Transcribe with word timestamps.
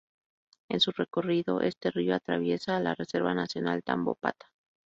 En 0.69 0.79
su 0.79 0.89
recorrido, 0.93 1.61
este 1.61 1.91
río 1.91 2.15
atraviesa 2.15 2.79
la 2.79 2.95
Reserva 2.95 3.35
Nacional 3.35 3.83
Tambopata. 3.83 4.47